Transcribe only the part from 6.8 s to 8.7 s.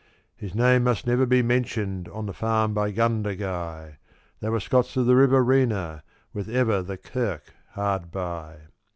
the kirk hard by.